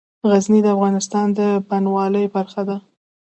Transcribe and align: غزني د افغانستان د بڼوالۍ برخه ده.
غزني 0.29 0.59
د 0.63 0.67
افغانستان 0.75 1.27
د 1.37 1.39
بڼوالۍ 1.69 2.25
برخه 2.35 2.61
ده. 2.69 2.77